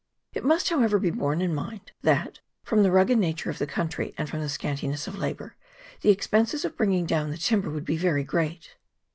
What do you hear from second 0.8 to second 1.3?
be